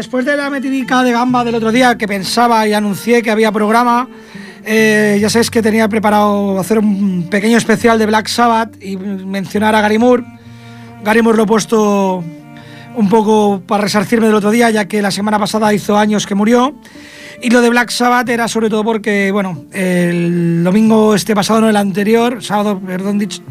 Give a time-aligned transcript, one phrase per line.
[0.00, 3.52] Después de la metidica de gamba del otro día que pensaba y anuncié que había
[3.52, 4.08] programa,
[4.64, 9.74] eh, ya sabéis que tenía preparado hacer un pequeño especial de Black Sabbath y mencionar
[9.74, 10.24] a Gary Moore.
[11.04, 12.24] Gary Moore lo he puesto
[12.94, 16.34] un poco para resarcirme del otro día, ya que la semana pasada hizo años que
[16.34, 16.74] murió.
[17.42, 21.68] Y lo de Black Sabbath era sobre todo porque, bueno, el domingo este pasado, no
[21.68, 23.42] el anterior, sábado, perdón, dicho,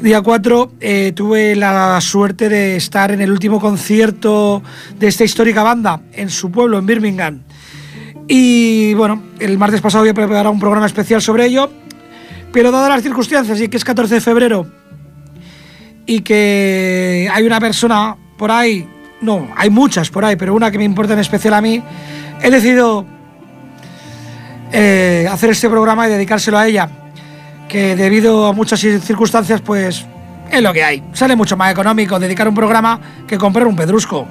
[0.00, 4.62] día 4, eh, tuve la suerte de estar en el último concierto
[4.98, 7.42] de esta histórica banda en su pueblo, en Birmingham.
[8.28, 11.70] Y bueno, el martes pasado había preparado un programa especial sobre ello,
[12.52, 14.66] pero dadas las circunstancias y que es 14 de febrero
[16.06, 18.88] y que hay una persona por ahí,
[19.20, 21.82] no, hay muchas por ahí, pero una que me importa en especial a mí,
[22.42, 23.04] he decidido
[24.72, 26.88] eh, hacer este programa y dedicárselo a ella,
[27.68, 30.04] que debido a muchas circunstancias, pues
[30.50, 31.02] es lo que hay.
[31.12, 34.26] Sale mucho más económico dedicar un programa que comprar un pedrusco.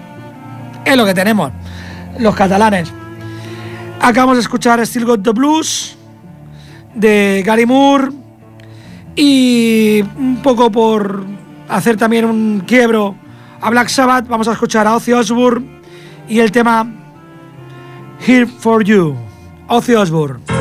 [0.84, 1.52] Es lo que tenemos,
[2.20, 2.92] los catalanes.
[4.02, 5.98] Acabamos de escuchar Still Got the Blues
[6.96, 8.10] de Gary Moore
[9.16, 11.26] y un poco por
[11.70, 13.16] hacer también un quiebro
[13.62, 15.82] a Black Sabbath, vamos a escuchar a Ozzy Osbourne
[16.28, 16.88] y el tema
[18.26, 19.16] Here for You.
[19.68, 20.57] Ozzy Osbourne.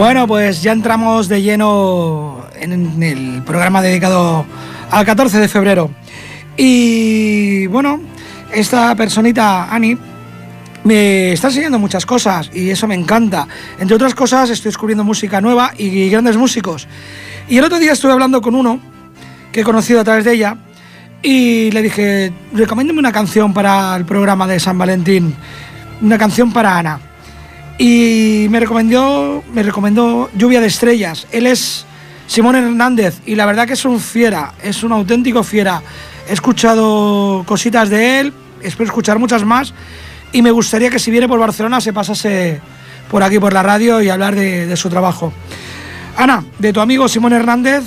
[0.00, 4.46] Bueno, pues ya entramos de lleno en el programa dedicado
[4.90, 5.90] al 14 de febrero.
[6.56, 8.00] Y bueno,
[8.50, 9.98] esta personita, Ani,
[10.84, 13.46] me está enseñando muchas cosas y eso me encanta.
[13.78, 16.88] Entre otras cosas, estoy descubriendo música nueva y grandes músicos.
[17.46, 18.80] Y el otro día estuve hablando con uno
[19.52, 20.56] que he conocido a través de ella
[21.22, 25.36] y le dije, recomiéndeme una canción para el programa de San Valentín,
[26.00, 27.09] una canción para Ana.
[27.82, 31.26] Y me recomendó, me recomendó Lluvia de Estrellas.
[31.32, 31.86] Él es
[32.26, 35.80] Simón Hernández y la verdad que es un fiera, es un auténtico fiera.
[36.28, 39.72] He escuchado cositas de él, espero escuchar muchas más
[40.30, 42.60] y me gustaría que si viene por Barcelona se pasase
[43.10, 45.32] por aquí por la radio y hablar de, de su trabajo.
[46.18, 47.84] Ana, de tu amigo Simón Hernández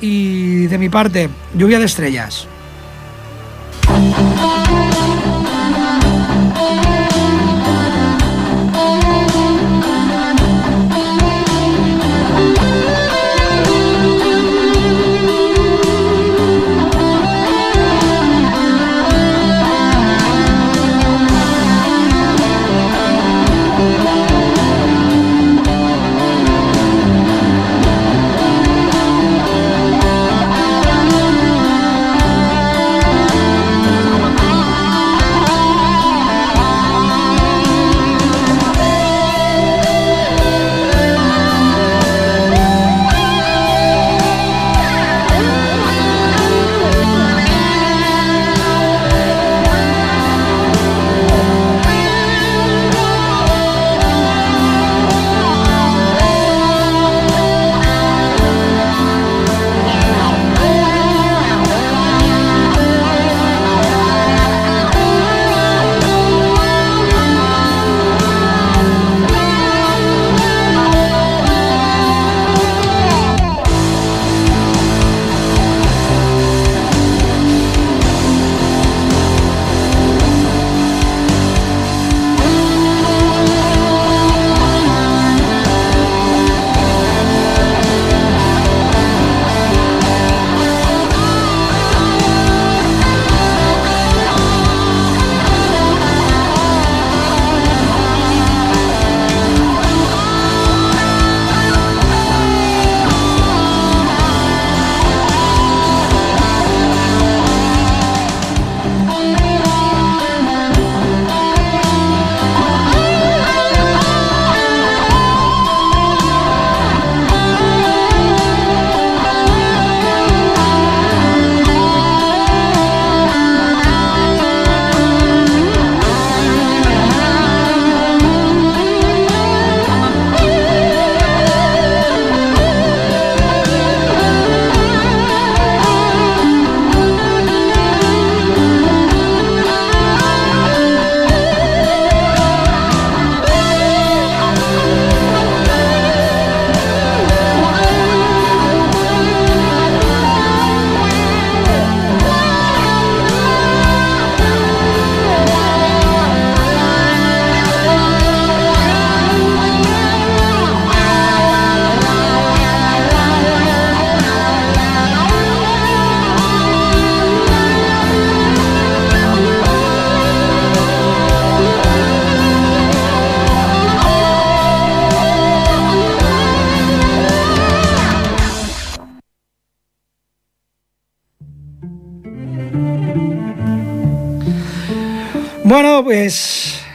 [0.00, 2.46] y de mi parte, Lluvia de Estrellas.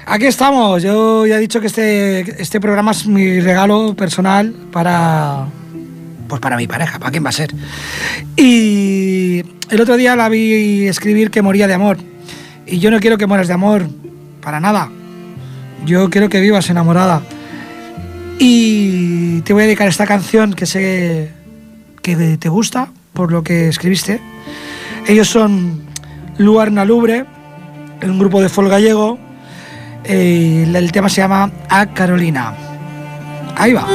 [0.09, 0.83] Aquí estamos.
[0.83, 5.47] Yo ya he dicho que este, este programa es mi regalo personal para,
[6.27, 7.53] pues para mi pareja, ¿para quién va a ser?
[8.35, 11.97] Y el otro día la vi escribir que moría de amor.
[12.65, 13.87] Y yo no quiero que mueras de amor,
[14.41, 14.89] para nada.
[15.85, 17.21] Yo quiero que vivas enamorada.
[18.37, 21.31] Y te voy a dedicar esta canción que sé
[22.01, 24.19] que te gusta por lo que escribiste.
[25.07, 25.81] Ellos son
[26.37, 27.25] Luar Nalubre
[28.07, 29.19] un grupo de folk gallego.
[30.11, 32.55] Eh, el tema se llama A Carolina.
[33.55, 33.85] Ahí va.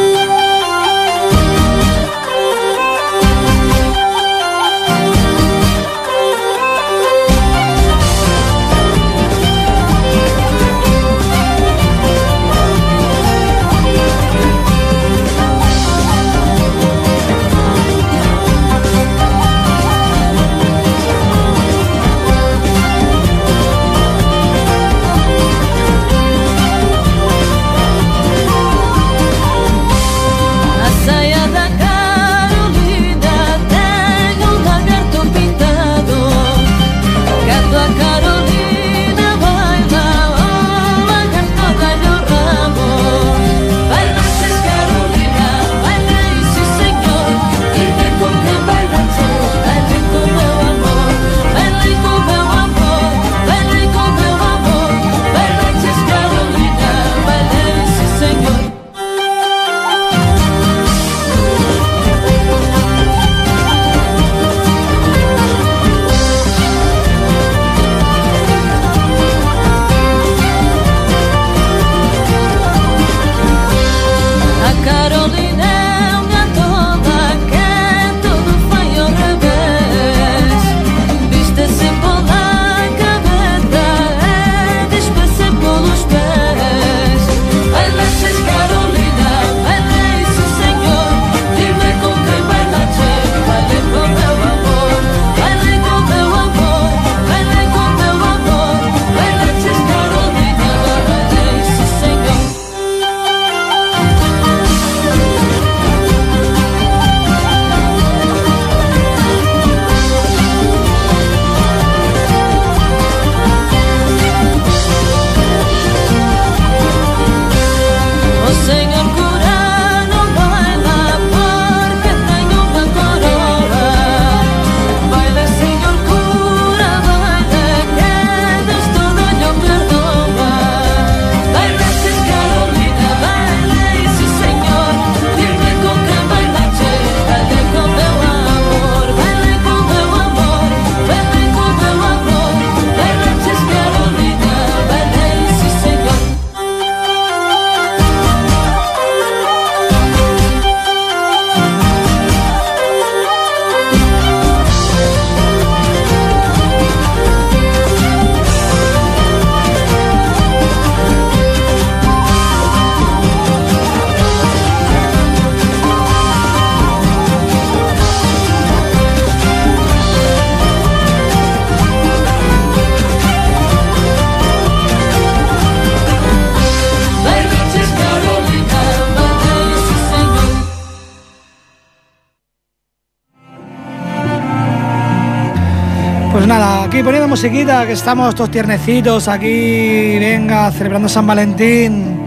[186.94, 192.20] Aquí poniendo musiquita, que estamos todos tiernecitos aquí, venga, celebrando San Valentín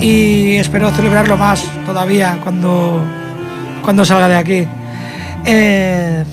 [0.00, 3.02] y espero celebrarlo más todavía cuando,
[3.82, 4.68] cuando salga de aquí.
[5.44, 6.24] Eh,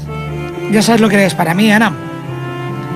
[0.72, 1.91] ya sabes lo que eres para mí, Ana.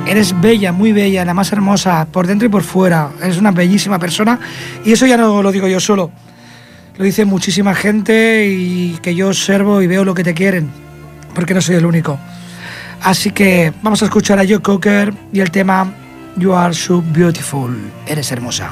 [0.05, 3.09] Eres bella, muy bella, la más hermosa, por dentro y por fuera.
[3.19, 4.39] Eres una bellísima persona
[4.85, 6.11] y eso ya no lo digo yo solo.
[6.99, 10.69] Lo dice muchísima gente y que yo observo y veo lo que te quieren,
[11.33, 12.19] porque no soy el único.
[13.03, 15.91] Así que vamos a escuchar a Joe Cocker y el tema
[16.37, 17.75] You Are So Beautiful.
[18.05, 18.71] Eres hermosa.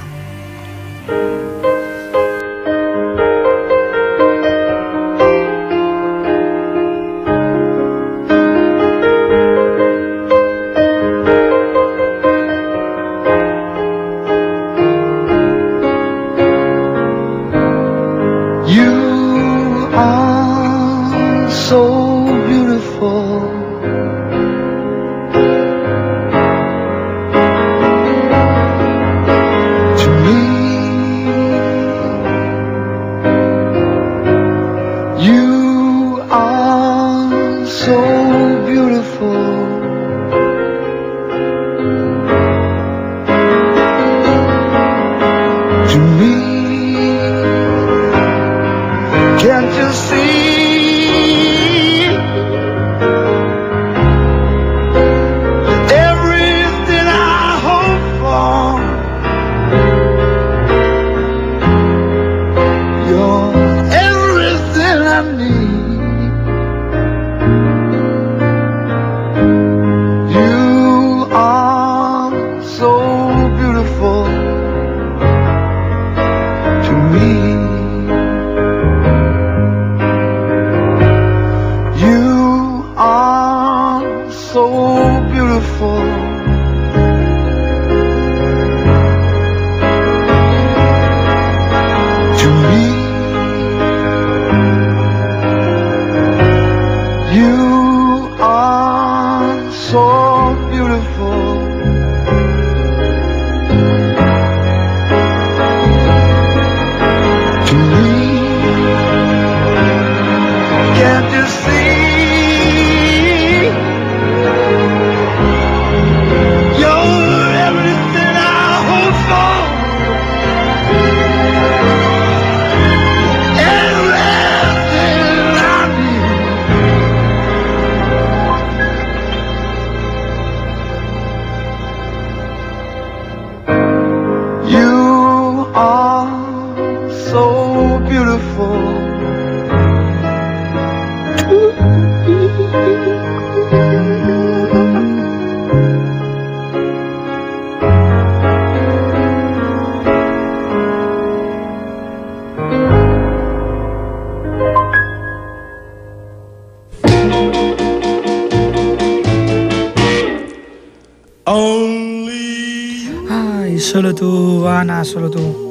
[165.03, 165.69] Solo tú.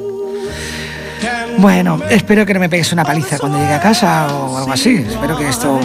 [1.57, 5.03] Bueno, espero que no me pegues una paliza cuando llegue a casa o algo así.
[5.07, 5.79] Espero que esto,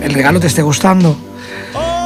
[0.00, 1.16] el regalo te esté gustando.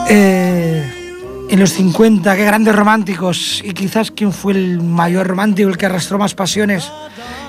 [0.09, 3.61] Eh, en los 50, qué grandes románticos.
[3.62, 6.90] Y quizás quién fue el mayor romántico, el que arrastró más pasiones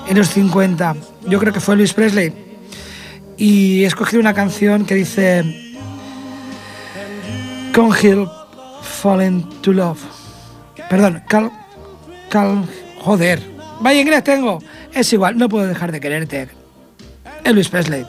[0.08, 0.94] en los 50.
[1.26, 2.32] Yo creo que fue Luis Presley.
[3.38, 5.42] Y he escogido una canción que dice
[7.74, 8.28] Hill
[8.82, 10.00] Fallen to Love.
[10.90, 11.50] Perdón, Cal,
[12.28, 12.68] Cal
[13.02, 13.42] Joder,
[13.80, 14.60] vaya inglés tengo.
[14.94, 16.48] Es igual, no puedo dejar de quererte.
[17.44, 18.06] Elvis Presley.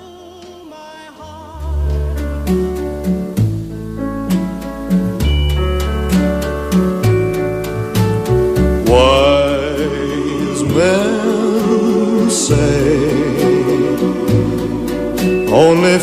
[15.83, 15.99] Men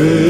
[0.00, 0.29] Hey.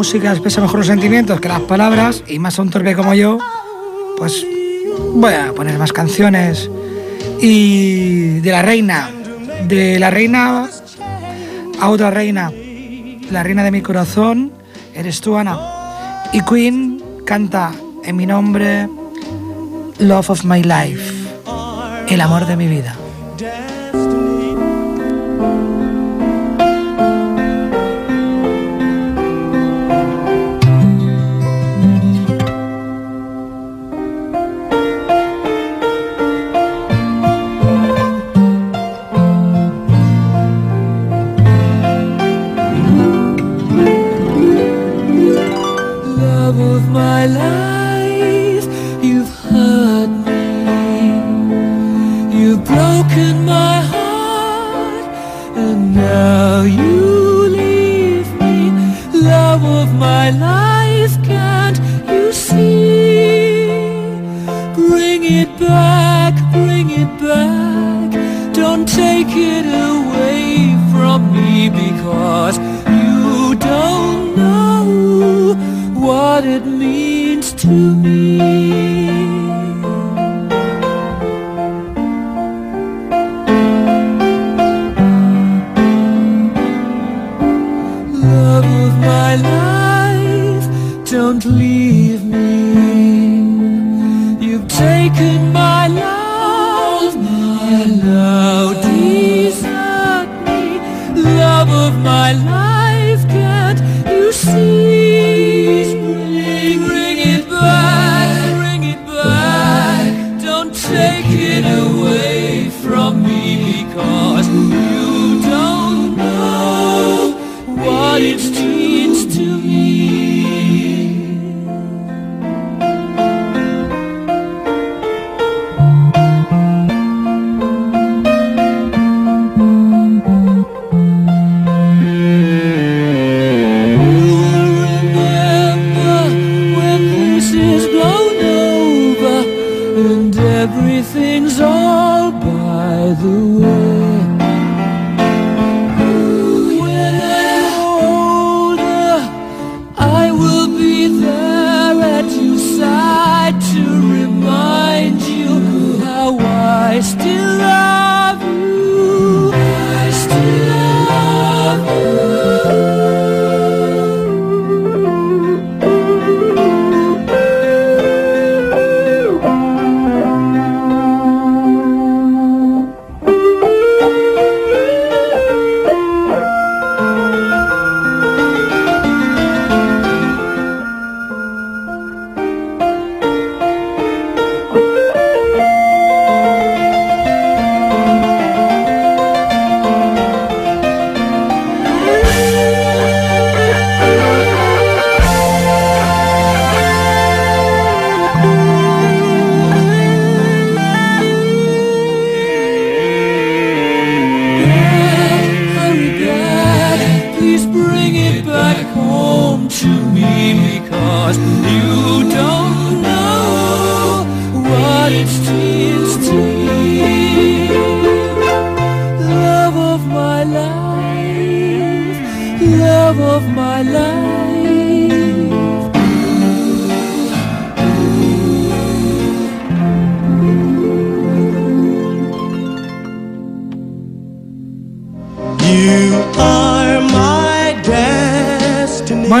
[0.00, 3.36] música expresa mejor los sentimientos que las palabras y más a un torpe como yo,
[4.16, 4.46] pues
[5.12, 6.70] voy a poner más canciones.
[7.38, 9.10] Y de la reina,
[9.68, 10.70] de la reina
[11.78, 12.50] a otra reina,
[13.30, 14.52] la reina de mi corazón,
[14.94, 15.60] eres tú, Ana.
[16.32, 17.70] Y Queen canta
[18.02, 18.88] en mi nombre
[19.98, 21.12] Love of My Life,
[22.08, 22.96] el amor de mi vida.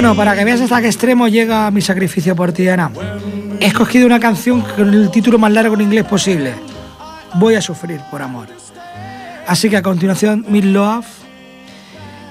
[0.00, 2.90] Bueno, para que veas hasta qué extremo llega mi sacrificio por ti, Ana.
[3.60, 6.54] He escogido una canción con el título más largo en inglés posible.
[7.34, 8.48] Voy a sufrir por amor.
[9.46, 11.04] Así que a continuación, Mid Love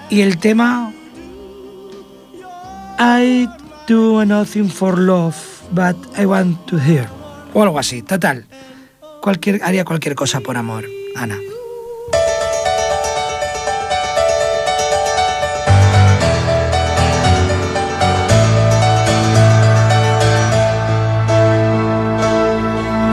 [0.10, 0.92] y el tema
[2.98, 3.48] I
[3.88, 5.36] do nothing for love,
[5.70, 7.08] but I want to hear.
[7.54, 8.48] O algo así, total.
[9.22, 11.38] Cualquier, haría cualquier cosa por amor, Ana.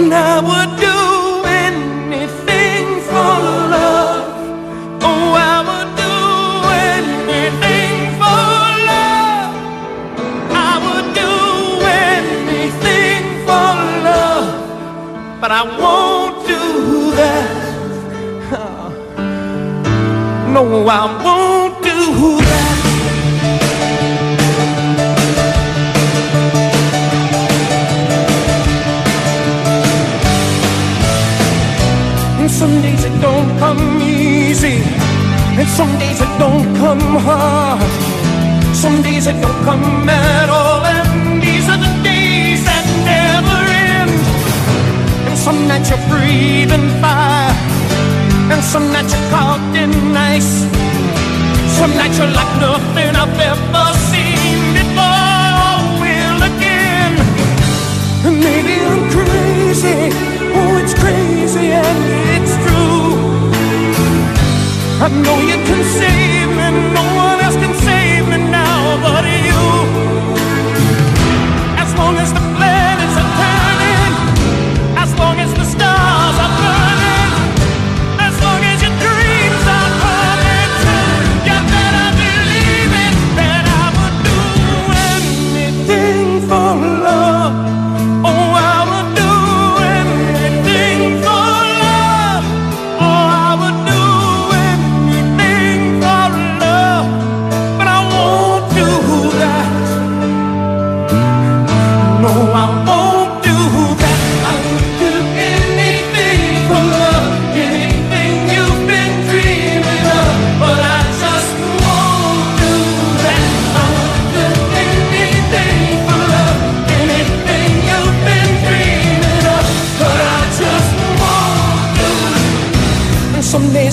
[0.00, 0.98] I would do
[1.66, 3.34] anything for
[3.74, 4.30] love.
[5.02, 6.16] Oh, I would do
[6.94, 8.46] anything for
[8.90, 9.50] love.
[10.54, 11.32] I would do
[12.14, 13.74] anything for
[14.06, 14.48] love.
[15.40, 16.62] But I won't do
[17.20, 17.50] that.
[20.54, 20.90] No, I
[21.24, 21.37] won't
[33.58, 34.78] come easy.
[35.58, 37.82] And some days it don't come hard.
[38.74, 40.82] Some days it don't come at all.
[40.86, 43.58] And these are the days that never
[43.90, 44.14] end.
[45.26, 47.54] And some nights you're breathing fire.
[48.52, 50.52] And some nights you're caught in ice.
[51.78, 57.14] Some nights you're like nothing I've ever seen before or will again.
[58.26, 59.98] And maybe I'm crazy.
[60.58, 62.00] Oh, it's crazy and
[62.34, 62.47] it's.
[65.00, 66.66] I know you can save me.
[66.92, 67.37] No one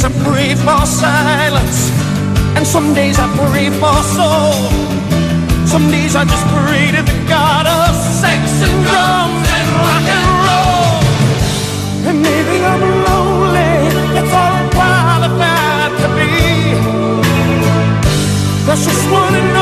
[0.06, 1.90] I pray for silence,
[2.56, 4.54] and some days I pray for soul.
[5.66, 10.30] Some days I just pray to the God of sex and drums and rock and
[10.46, 11.02] roll.
[12.06, 13.74] And maybe I'm lonely,
[14.14, 16.30] that's all I'm qualified to be.
[18.64, 19.55] Precious one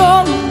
[0.00, 0.49] wrong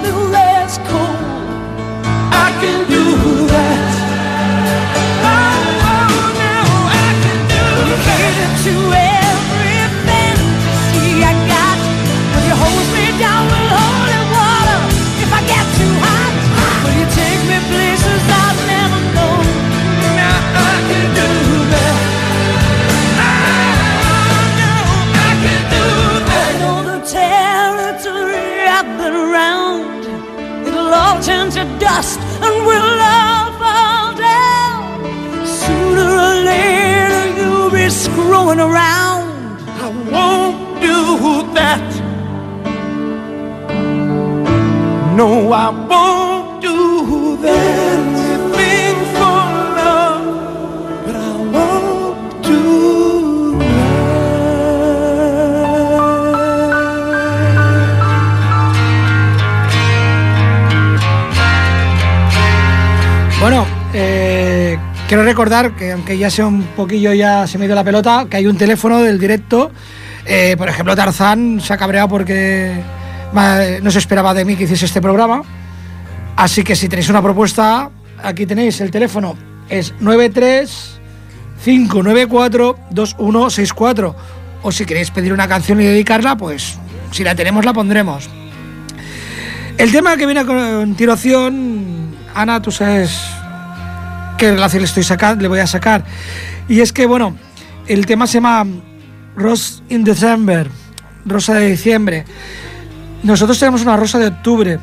[31.59, 35.45] to dust and we'll all fall down.
[35.45, 39.27] Sooner or later you'll be screwing around.
[39.85, 41.87] I won't do that.
[45.17, 46.28] No, I won't.
[65.09, 68.27] Quiero recordar que aunque ya sea un poquillo ya se me ha ido la pelota,
[68.29, 69.71] que hay un teléfono del directo.
[70.23, 72.79] Eh, por ejemplo, Tarzán se ha cabreado porque
[73.33, 75.41] no se esperaba de mí que hiciese este programa.
[76.35, 77.89] Así que si tenéis una propuesta,
[78.21, 79.35] aquí tenéis el teléfono.
[79.67, 80.99] Es 93
[81.65, 84.15] 594 2164.
[84.61, 86.77] O si queréis pedir una canción y dedicarla, pues
[87.09, 88.29] si la tenemos la pondremos.
[89.79, 93.38] El tema que viene a continuación, Ana, tú sabes
[94.39, 96.03] qué relación le estoy sacando, le voy a sacar.
[96.67, 97.35] Y es que, bueno,
[97.87, 98.65] el tema se llama
[99.35, 100.69] Rose in December,
[101.25, 102.25] Rosa de diciembre.
[103.21, 104.79] Nosotros tenemos una rosa de octubre.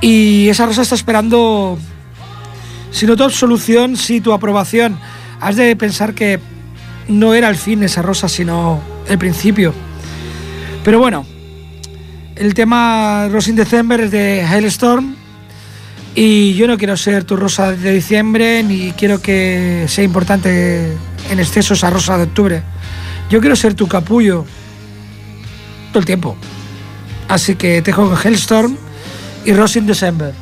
[0.00, 1.78] Y esa rosa está esperando,
[2.90, 4.98] si no tu absolución, sí tu aprobación.
[5.40, 6.40] Has de pensar que
[7.08, 9.72] no era el fin esa rosa, sino el principio.
[10.82, 11.24] Pero bueno,
[12.34, 15.19] el tema Rose in December es de Hailstorm.
[16.14, 20.96] Y yo no quiero ser tu rosa de diciembre, ni quiero que sea importante
[21.30, 22.62] en exceso esa rosa de octubre.
[23.30, 24.44] Yo quiero ser tu capullo
[25.92, 26.36] todo el tiempo.
[27.28, 28.76] Así que te dejo con Hailstorm
[29.44, 30.34] y Rose in December.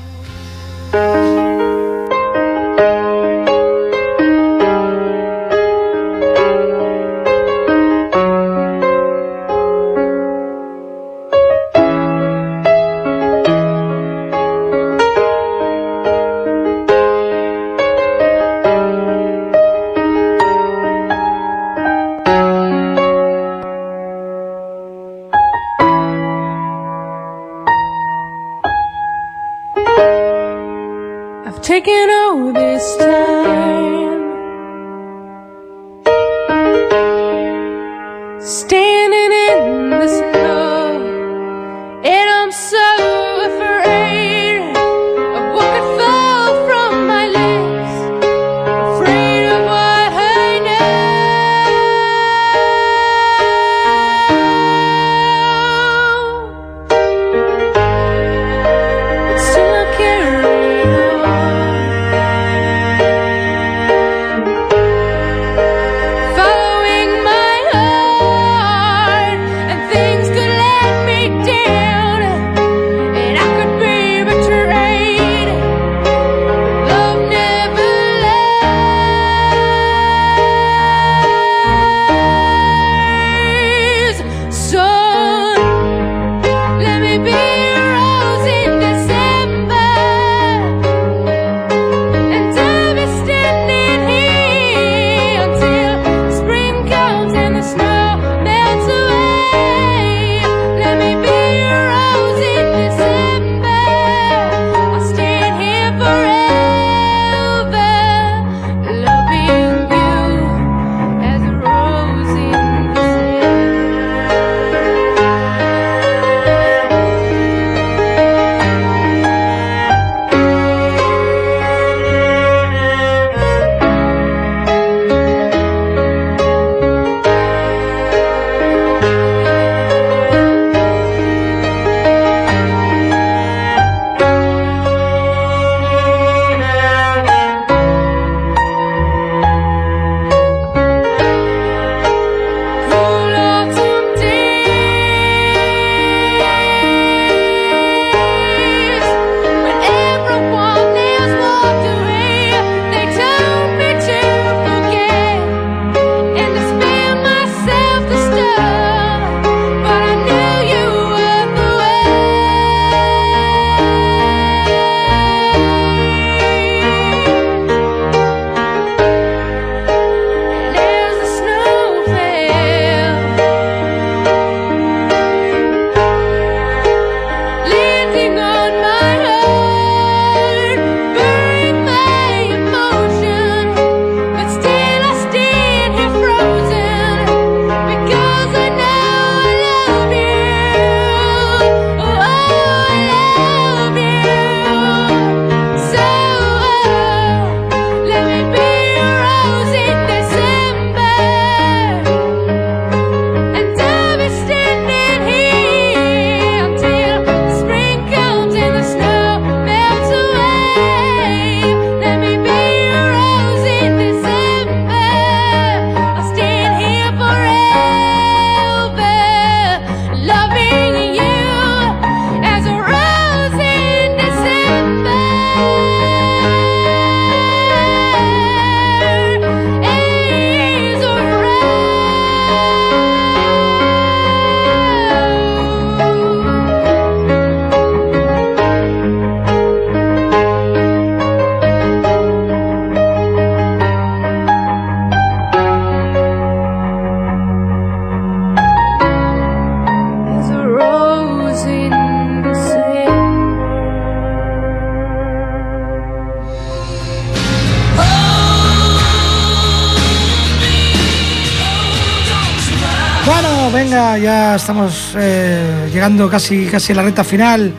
[264.16, 267.72] Ya estamos eh, llegando casi, casi a la recta final.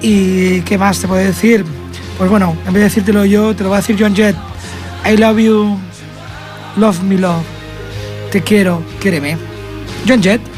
[0.00, 1.64] ¿Y qué más te puedo decir?
[2.18, 4.36] Pues bueno, en vez de decírtelo yo, te lo va a decir John Jett.
[5.04, 5.76] I love you,
[6.76, 7.42] love me love.
[8.30, 9.36] Te quiero, quiéreme.
[10.06, 10.55] John Jett.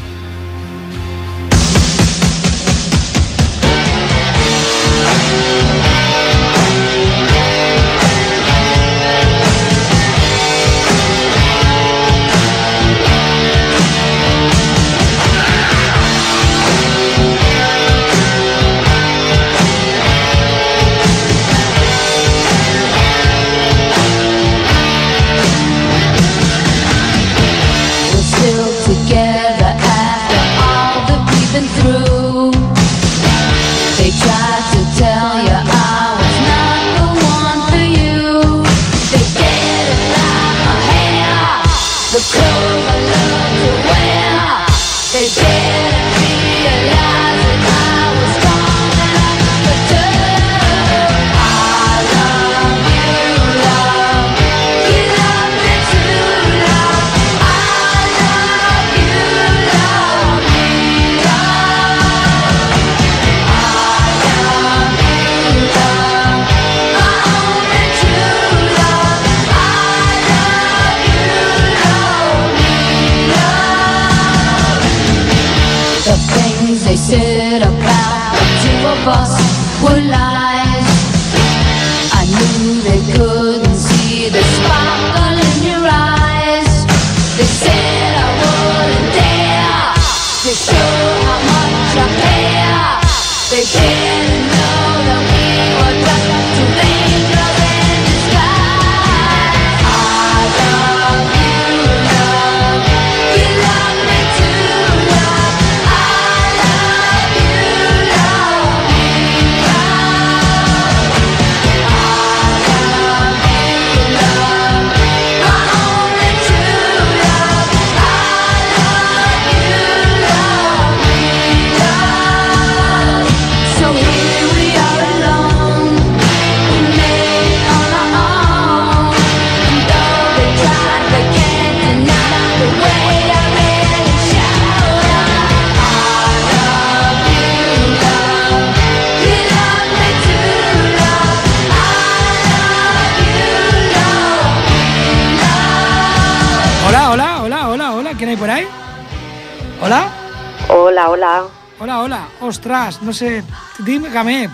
[151.79, 151.99] Hola.
[152.01, 152.27] Hola.
[152.41, 153.43] Ostras, no sé.
[153.79, 154.49] Dígame.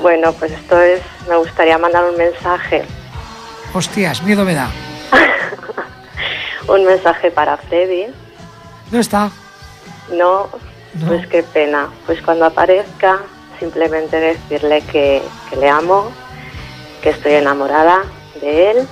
[0.00, 2.84] Bueno, pues esto es, me gustaría mandar un mensaje,
[3.74, 4.68] Hostias, miedo me da.
[6.68, 8.06] un mensaje para Freddy.
[8.86, 9.30] ¿Dónde está?
[10.12, 10.48] No,
[10.94, 11.06] No.
[11.06, 11.88] pues qué pena.
[12.04, 13.20] Pues cuando aparezca,
[13.60, 16.10] simplemente decirle que, que le amo,
[17.00, 18.02] que estoy enamorada
[18.40, 18.88] de él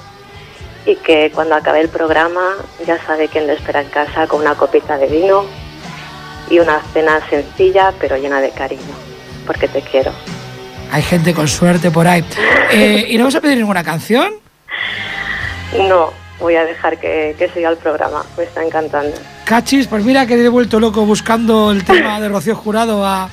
[0.86, 2.54] y que cuando acabe el programa
[2.86, 5.44] ya sabe quién le espera en casa con una copita de vino
[6.50, 8.82] y una cena sencilla pero llena de cariño,
[9.46, 10.12] porque te quiero.
[10.92, 12.24] Hay gente con suerte por ahí.
[12.72, 14.32] Eh, ¿Y no vas a pedir ninguna canción?
[15.88, 19.16] No, voy a dejar que, que siga el programa, me está encantando.
[19.44, 23.28] Cachis, pues mira que he vuelto loco buscando el tema de Rocío Jurado a-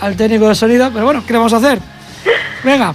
[0.00, 1.78] al técnico de sonido, pero bueno, ¿qué le vamos a hacer?
[2.64, 2.94] Venga,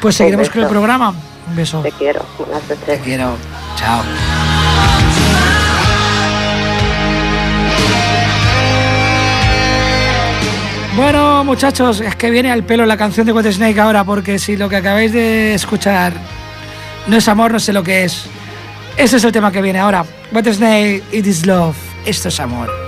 [0.00, 1.12] pues seguiremos con el programa.
[1.48, 1.80] Un beso.
[1.82, 2.24] Te quiero.
[2.38, 3.00] Buenas Te noches.
[3.02, 3.36] quiero.
[3.76, 4.37] Chao.
[10.98, 14.56] Bueno, muchachos, es que viene al pelo la canción de White Snake ahora, porque si
[14.56, 16.12] lo que acabáis de escuchar
[17.06, 18.24] no es amor, no sé lo que es.
[18.96, 20.04] Ese es el tema que viene ahora.
[20.32, 21.76] White Snake, It is Love.
[22.04, 22.87] Esto es amor.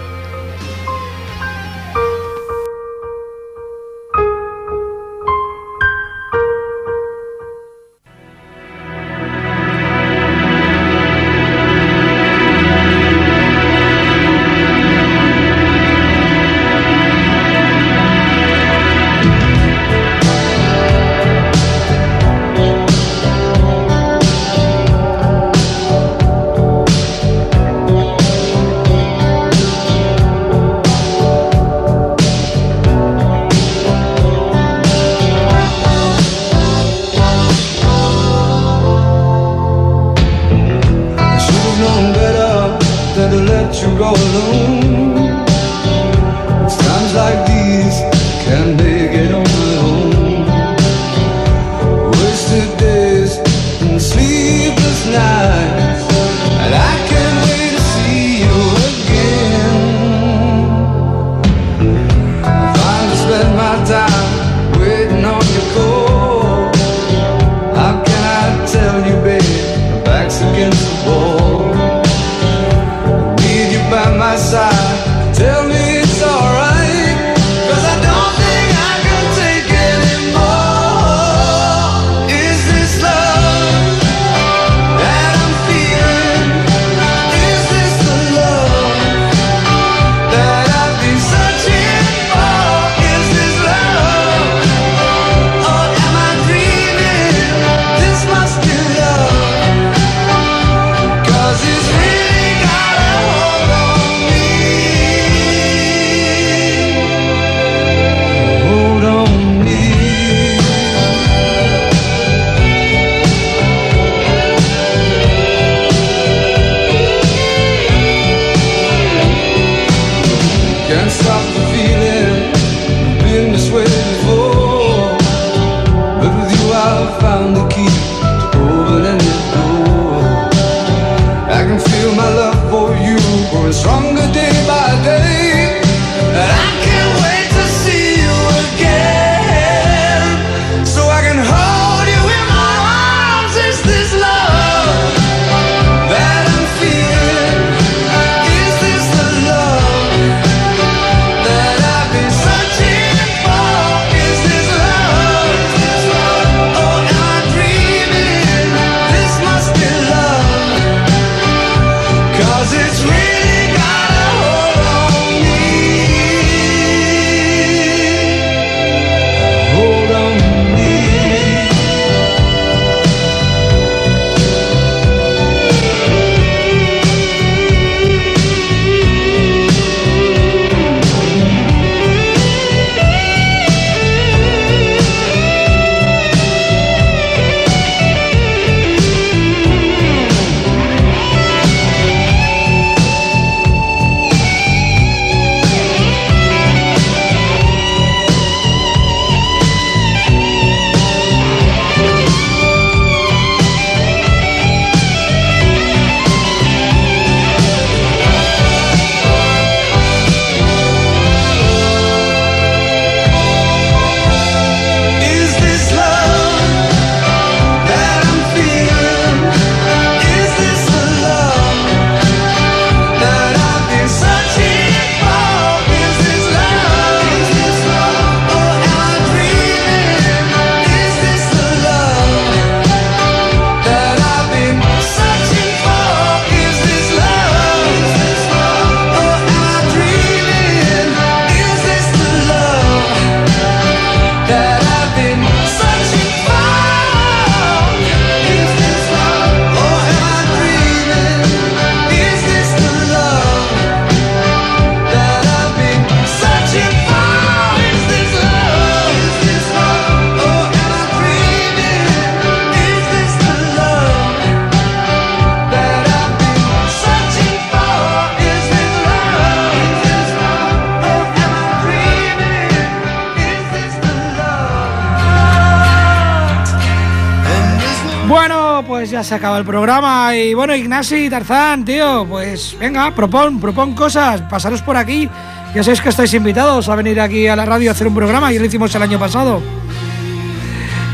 [279.23, 284.41] Se acaba el programa y bueno, Ignasi y Tarzán, tío, pues venga, propon, propon cosas,
[284.43, 285.29] pasaros por aquí.
[285.75, 288.53] Ya sabéis que estáis invitados a venir aquí a la radio a hacer un programa,
[288.53, 289.61] y lo hicimos el año pasado.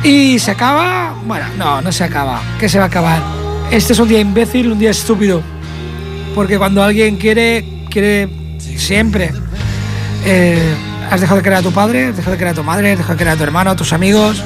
[0.02, 3.20] Y se acaba, bueno, no, no se acaba, ¿qué se va a acabar?
[3.70, 5.42] Este es un día imbécil, un día estúpido,
[6.34, 8.28] porque cuando alguien quiere, quiere
[8.58, 9.32] siempre.
[10.24, 10.74] Eh,
[11.10, 12.98] has dejado de querer a tu padre, has dejado de querer a tu madre, has
[12.98, 14.42] dejado de querer a tu hermano, a tus amigos.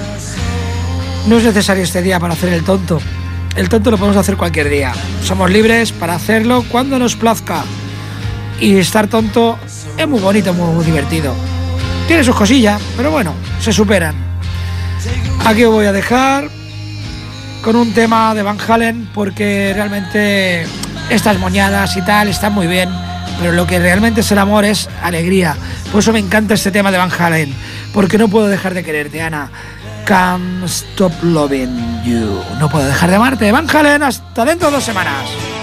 [1.26, 3.00] No es necesario este día para hacer el tonto.
[3.56, 4.92] El tonto lo podemos hacer cualquier día.
[5.24, 7.64] Somos libres para hacerlo cuando nos plazca.
[8.60, 9.58] Y estar tonto
[9.96, 11.34] es muy bonito, muy, divertido.
[12.06, 14.14] Tiene sus cosillas, pero bueno, se superan.
[15.44, 16.48] Aquí os voy a dejar
[17.62, 20.66] con un tema de Van Halen porque realmente
[21.08, 22.88] estas moñadas y tal están muy bien,
[23.38, 25.56] pero lo que realmente es el amor es alegría.
[25.90, 27.52] Por eso me encanta este tema de Van Halen,
[27.92, 29.50] porque no puedo dejar de quererte, Ana.
[30.10, 32.42] Can't stop loving you.
[32.58, 33.52] No puedo dejar de amarte.
[33.52, 35.59] Van Halen, hasta dentro de dos semanas.